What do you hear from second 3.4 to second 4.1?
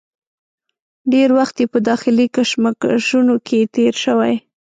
کې تېر